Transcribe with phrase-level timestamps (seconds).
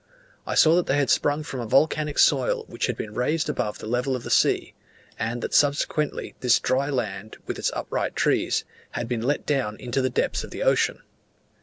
[0.47, 3.77] I saw that they had sprung from a volcanic soil which had been raised above
[3.77, 4.73] the level of the sea,
[5.19, 10.01] and that subsequently this dry land, with its upright trees, had been let down into
[10.01, 11.03] the depths of the ocean.